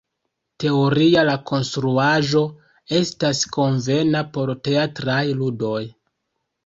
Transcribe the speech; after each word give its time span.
Teoria 0.61 1.25
la 1.27 1.35
konstruaĵo 1.51 2.41
estas 3.01 3.43
konvena 3.59 4.25
por 4.39 4.53
teatraj 4.69 5.21
ludoj. 5.43 5.79